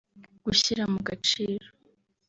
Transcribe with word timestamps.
gushyira 0.43 0.83
mu 0.91 0.99
gaciro 1.07 1.67